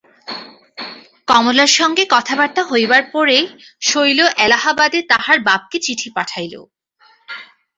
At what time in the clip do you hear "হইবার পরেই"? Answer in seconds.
2.63-3.45